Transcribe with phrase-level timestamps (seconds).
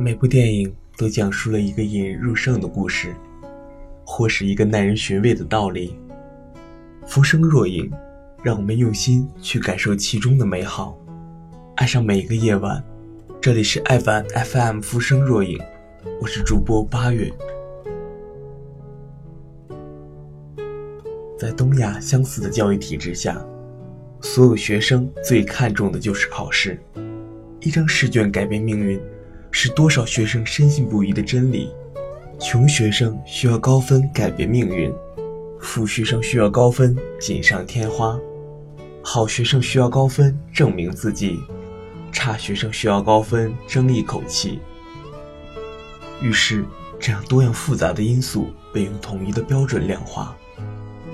[0.00, 3.12] 每部电影都讲述了一个引人入胜的故事，
[4.04, 5.98] 或是一个耐人寻味的道理。
[7.04, 7.90] 浮生若影，
[8.40, 10.96] 让我们用心去感受其中的美好，
[11.74, 12.80] 爱上每一个夜晚。
[13.40, 15.58] 这里是爱晚 FM 浮生若影，
[16.20, 17.28] 我是主播八月。
[21.36, 23.44] 在东亚相似的教育体制下，
[24.20, 26.80] 所有学生最看重的就是考试，
[27.60, 29.00] 一张试卷改变命运。
[29.50, 31.70] 是多少学生深信不疑的真理？
[32.38, 34.92] 穷学生需要高分改变命运，
[35.60, 38.16] 富学生需要高分锦上添花，
[39.02, 41.40] 好学生需要高分证明自己，
[42.12, 44.60] 差学生需要高分争一口气。
[46.22, 46.64] 于是，
[47.00, 50.36] 这样多样复杂的因素被用统一的标准量化，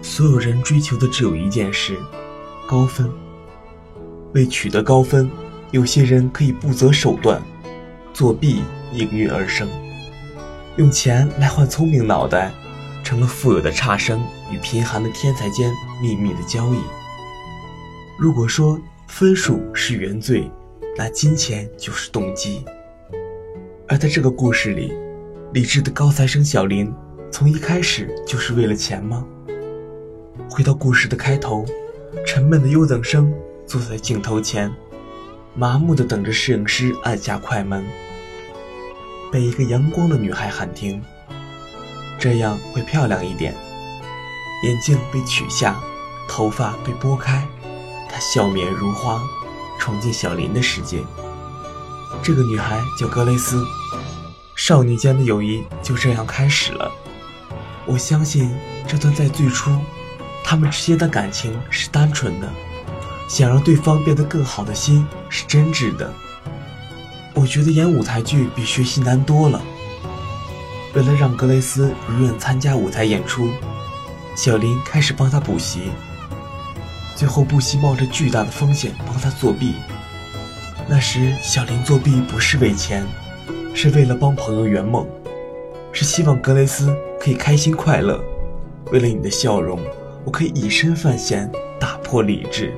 [0.00, 1.96] 所有人追求的只有一件事：
[2.66, 3.08] 高分。
[4.34, 5.30] 为取得高分，
[5.70, 7.42] 有些人可以不择手段。
[8.12, 8.62] 作弊
[8.92, 9.68] 应运而生，
[10.76, 12.52] 用钱来换聪明脑袋，
[13.02, 16.78] 成了富有的差生与贫寒的天才间秘密的交易。
[18.18, 20.50] 如果说分数是原罪，
[20.96, 22.64] 那金钱就是动机。
[23.88, 24.92] 而在这个故事里，
[25.54, 26.92] 理智的高材生小林，
[27.30, 29.24] 从一开始就是为了钱吗？
[30.50, 31.64] 回到故事的开头，
[32.26, 33.32] 沉闷的优等生
[33.66, 34.70] 坐在镜头前。
[35.54, 37.84] 麻木地等着摄影师按下快门，
[39.30, 41.02] 被一个阳光的女孩喊停，
[42.18, 43.54] 这样会漂亮一点。
[44.64, 45.78] 眼镜被取下，
[46.26, 47.46] 头发被拨开，
[48.08, 49.20] 她笑面如花，
[49.78, 51.02] 闯进小林的世界。
[52.22, 53.62] 这个女孩叫格雷斯，
[54.56, 56.90] 少女间的友谊就这样开始了。
[57.84, 58.50] 我相信
[58.86, 59.70] 这段在最初，
[60.42, 62.48] 他们之间的感情是单纯的。
[63.32, 66.12] 想让对方变得更好的心是真挚的。
[67.32, 69.58] 我觉得演舞台剧比学习难多了。
[70.94, 73.48] 为了让格雷斯如愿参加舞台演出，
[74.36, 75.92] 小林开始帮他补习，
[77.16, 79.76] 最后不惜冒着巨大的风险帮他作弊。
[80.86, 83.02] 那时小林作弊不是为钱，
[83.74, 85.06] 是为了帮朋友圆梦，
[85.90, 88.22] 是希望格雷斯可以开心快乐。
[88.90, 89.80] 为了你的笑容，
[90.22, 91.50] 我可以以身犯险，
[91.80, 92.74] 打破理智。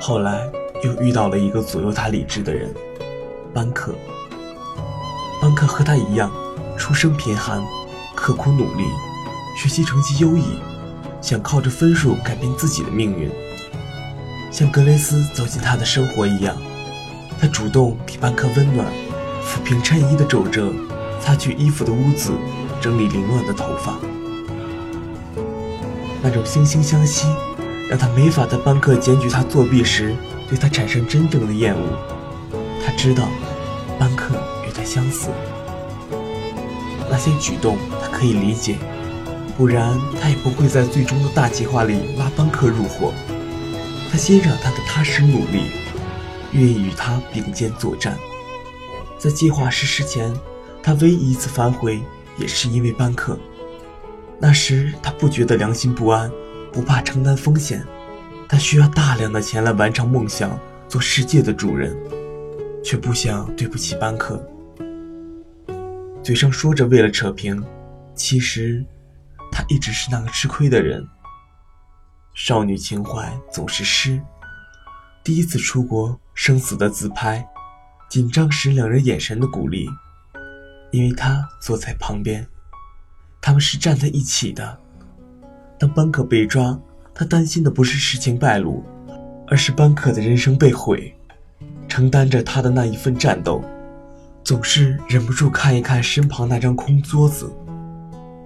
[0.00, 0.50] 后来
[0.82, 2.74] 又遇到了一个左右他理智的人，
[3.52, 3.94] 班克。
[5.42, 6.32] 班克和他一样，
[6.78, 7.62] 出身贫寒，
[8.14, 8.84] 刻苦努力，
[9.56, 10.58] 学习成绩优异，
[11.20, 13.30] 想靠着分数改变自己的命运。
[14.50, 16.56] 像格雷斯走进他的生活一样，
[17.38, 18.86] 他主动给班克温暖，
[19.44, 20.72] 抚平衬衣的皱褶，
[21.20, 22.32] 擦去衣服的污渍，
[22.80, 23.98] 整理凌乱的头发。
[26.22, 27.26] 那种惺惺相惜。
[27.90, 30.14] 让他没法在班克检举他作弊时
[30.48, 31.82] 对他产生真正的厌恶。
[32.86, 33.28] 他知道，
[33.98, 35.28] 班克与他相似，
[37.10, 38.76] 那些举动他可以理解，
[39.58, 43.12] 不然他也不会在最终的大计划里拉班克入伙。
[44.08, 45.64] 他欣赏他的踏实努力，
[46.52, 48.16] 愿意与他并肩作战。
[49.18, 50.32] 在计划实施前，
[50.80, 52.00] 他唯一一次反悔
[52.38, 53.36] 也是因为班克。
[54.38, 56.30] 那时他不觉得良心不安。
[56.72, 57.84] 不怕承担风险，
[58.48, 60.58] 他需要大量的钱来完成梦想，
[60.88, 61.96] 做世界的主人，
[62.84, 64.40] 却不想对不起班克。
[66.22, 67.62] 嘴上说着为了扯平，
[68.14, 68.84] 其实
[69.50, 71.06] 他一直是那个吃亏的人。
[72.34, 74.20] 少女情怀总是诗。
[75.24, 77.46] 第一次出国，生死的自拍，
[78.08, 79.88] 紧张时两人眼神的鼓励，
[80.92, 82.46] 因为他坐在旁边，
[83.40, 84.78] 他们是站在一起的。
[85.80, 86.78] 当班克被抓，
[87.14, 88.84] 他担心的不是事情败露，
[89.46, 91.10] 而是班克的人生被毁。
[91.88, 93.64] 承担着他的那一份战斗，
[94.44, 97.50] 总是忍不住看一看身旁那张空桌子。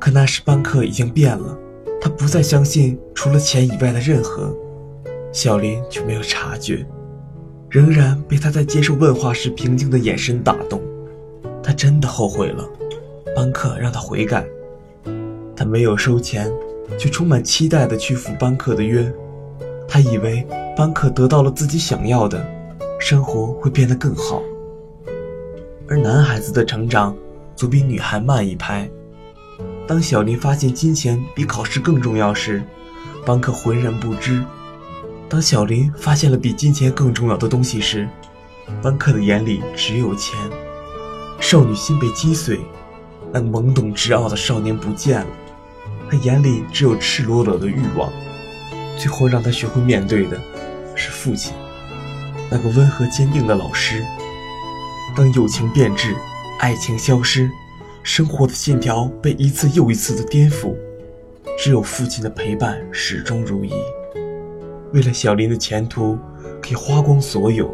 [0.00, 1.56] 可那时班克已经变了，
[2.00, 4.52] 他不再相信除了钱以外的任何。
[5.32, 6.84] 小林却没有察觉，
[7.68, 10.82] 仍然被他在接受问话时平静的眼神打动。
[11.62, 12.68] 他真的后悔了，
[13.36, 14.44] 班克让他悔改，
[15.54, 16.50] 他没有收钱。
[16.98, 19.12] 却充满期待地去赴班克的约，
[19.88, 20.46] 他以为
[20.76, 22.44] 班克得到了自己想要的，
[22.98, 24.42] 生活会变得更好。
[25.88, 27.16] 而男孩子的成长
[27.56, 28.88] 总比女孩慢一拍。
[29.86, 32.62] 当小林发现金钱比考试更重要时，
[33.26, 34.40] 班克浑然不知；
[35.28, 38.08] 当小林发现了比金钱更重要的东西时，
[38.80, 40.38] 班克的眼里只有钱。
[41.40, 42.60] 少女心被击碎，
[43.32, 45.26] 那懵懂执傲的少年不见了。
[46.10, 48.12] 他眼里只有赤裸裸的欲望，
[48.96, 50.36] 最后让他学会面对的，
[50.96, 51.54] 是父亲，
[52.50, 54.04] 那个温和坚定的老师。
[55.16, 56.16] 当友情变质，
[56.58, 57.48] 爱情消失，
[58.02, 60.74] 生活的线条被一次又一次的颠覆，
[61.56, 63.72] 只有父亲的陪伴始终如一。
[64.92, 66.18] 为了小林的前途，
[66.60, 67.72] 可以花光所有。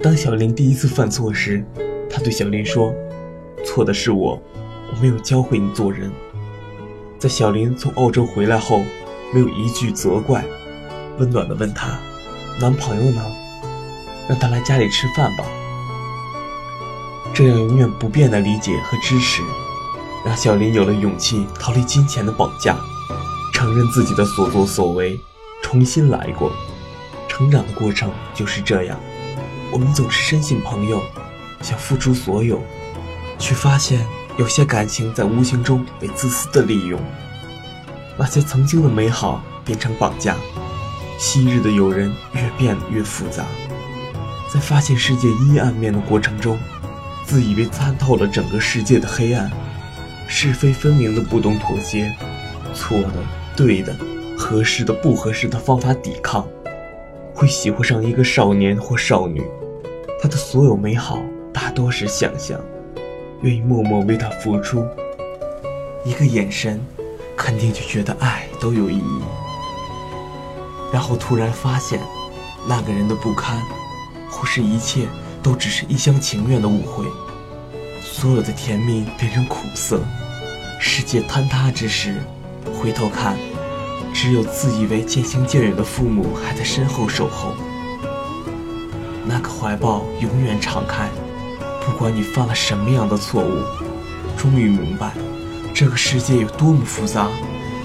[0.00, 1.62] 当小林第一次犯错时，
[2.08, 2.94] 他对小林说
[3.62, 4.40] ：“错的是我，
[4.90, 6.10] 我没有教会你做人。”
[7.26, 8.84] 在小林从澳洲回来后，
[9.34, 10.44] 没有一句责怪，
[11.18, 11.98] 温暖地问他
[12.62, 13.20] ：“男朋友呢？
[14.28, 15.44] 让他来家里吃饭吧。”
[17.34, 19.42] 这样永远不变的理解和支持，
[20.24, 22.78] 让小林有了勇气逃离金钱的绑架，
[23.52, 25.18] 承认自己的所作所为，
[25.60, 26.52] 重新来过。
[27.26, 28.96] 成长的过程就是这样，
[29.72, 31.02] 我们总是深信朋友，
[31.60, 32.62] 想付出所有，
[33.36, 34.06] 却发现
[34.38, 37.00] 有些感情在无形中被自私的利用，
[38.18, 40.36] 那些曾经的美好变成绑架，
[41.18, 43.44] 昔日的友人越变越复杂，
[44.52, 46.58] 在发现世界阴暗面的过程中。
[47.24, 49.50] 自以为参透了整个世界的黑暗，
[50.28, 52.14] 是非分明的不懂妥协，
[52.72, 53.10] 错的、
[53.56, 53.92] 对的、
[54.38, 56.46] 合适的、不合适的方法抵抗，
[57.34, 59.42] 会喜欢上一个少年或少女，
[60.22, 61.20] 他的所有美好
[61.52, 62.60] 大多是想象，
[63.42, 64.86] 愿意默默为他付出，
[66.04, 66.80] 一个眼神，
[67.36, 69.22] 肯定就觉得爱都有意义，
[70.92, 72.00] 然后突然发现，
[72.68, 73.60] 那个人的不堪，
[74.30, 75.06] 或是一切。
[75.42, 77.04] 都只是一厢情愿的误会，
[78.02, 80.00] 所有的甜蜜变成苦涩。
[80.80, 82.16] 世界坍塌之时，
[82.74, 83.36] 回头看，
[84.12, 87.54] 只有自以为渐行渐远的父母还在身后守候。
[89.24, 91.08] 那个怀抱永远敞开，
[91.86, 93.62] 不管你犯了什么样的错误。
[94.36, 95.12] 终于明白，
[95.72, 97.28] 这个世界有多么复杂。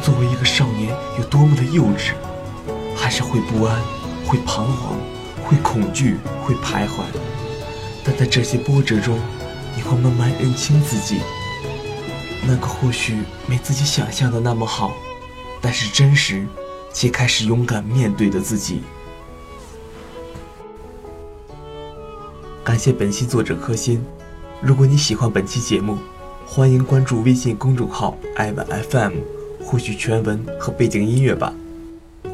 [0.00, 2.12] 作为一个少年，有多么的幼稚，
[2.96, 3.76] 还是会不安，
[4.24, 4.96] 会彷徨，
[5.44, 7.02] 会恐惧，会徘徊。
[8.04, 9.18] 但在这些波折中，
[9.74, 11.20] 你会慢慢认清自己，
[12.46, 14.92] 那个或许没自己想象的那么好，
[15.60, 16.46] 但是真实
[16.92, 18.82] 且开始勇敢面对的自己。
[22.68, 23.98] 感谢本期作者柯欣。
[24.60, 25.96] 如果你喜欢本期节目，
[26.46, 29.14] 欢迎关注微信公众号“爱晚 FM”，
[29.64, 31.54] 获取全文和背景音乐吧。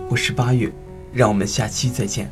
[0.08, 0.72] 我是八月，
[1.12, 2.28] 让我们下期再见。